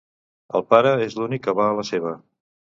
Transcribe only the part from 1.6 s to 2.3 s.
va a la seva.